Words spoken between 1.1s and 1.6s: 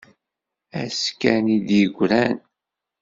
kan i